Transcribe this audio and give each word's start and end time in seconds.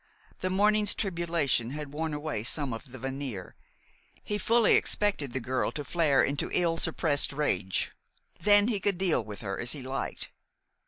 The 0.39 0.49
morning's 0.49 0.95
tribulation 0.95 1.69
had 1.69 1.93
worn 1.93 2.11
away 2.11 2.43
some 2.43 2.73
of 2.73 2.91
the 2.91 2.97
veneer. 2.97 3.53
He 4.23 4.39
fully 4.39 4.73
expected 4.73 5.31
the 5.31 5.39
girl 5.39 5.71
to 5.73 5.83
flare 5.83 6.23
into 6.23 6.49
ill 6.51 6.79
suppressed 6.79 7.31
rage. 7.31 7.91
Then 8.39 8.67
he 8.67 8.79
could 8.79 8.97
deal 8.97 9.23
with 9.23 9.41
her 9.41 9.59
as 9.59 9.73
he 9.73 9.83
liked. 9.83 10.31